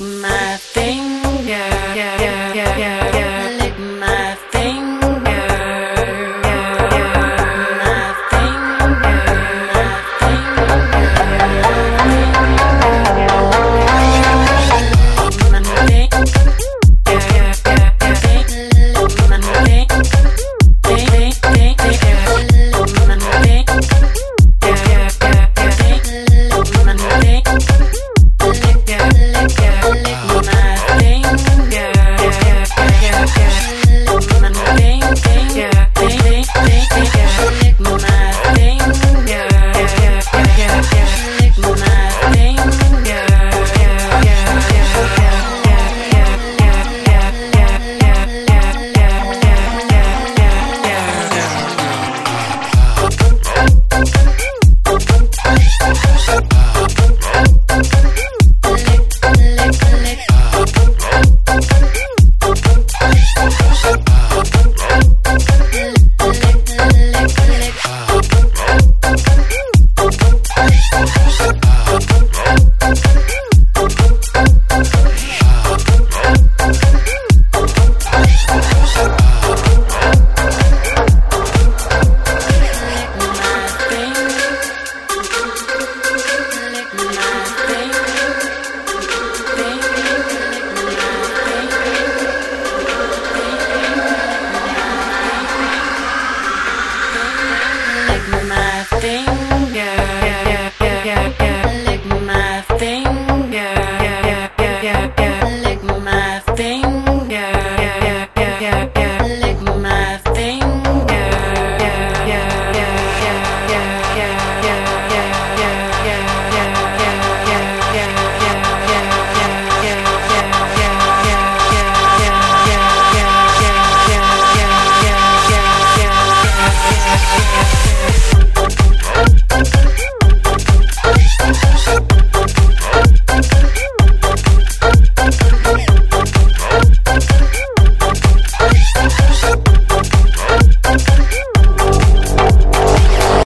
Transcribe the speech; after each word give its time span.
my 0.00 0.58